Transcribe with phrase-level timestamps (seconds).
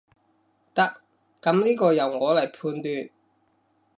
[0.73, 0.99] 得，
[1.43, 3.11] 噉呢個由我來判斷